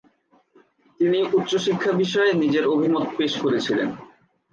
তিনি 0.99 1.19
উচ্চ 1.37 1.51
শিক্ষা 1.57 1.91
বিষয়ে 2.01 2.31
নিজের 2.33 2.65
অভিমত 2.67 3.05
পেশ 3.17 3.31
করেছিলেন। 3.43 3.89